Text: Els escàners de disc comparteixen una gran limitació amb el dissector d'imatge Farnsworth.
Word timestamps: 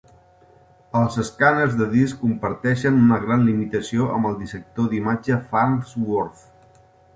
Els 1.01 1.17
escàners 1.23 1.75
de 1.81 1.87
disc 1.91 2.17
comparteixen 2.21 2.97
una 3.03 3.21
gran 3.27 3.45
limitació 3.51 4.09
amb 4.15 4.31
el 4.33 4.35
dissector 4.41 4.91
d'imatge 4.95 5.41
Farnsworth. 5.55 6.45